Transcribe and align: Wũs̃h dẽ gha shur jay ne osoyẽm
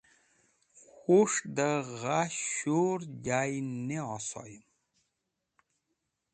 Wũs̃h 1.11 1.37
dẽ 1.55 1.75
gha 1.99 2.21
shur 2.47 2.99
jay 3.25 3.51
ne 3.87 3.99
osoyẽm 4.15 4.65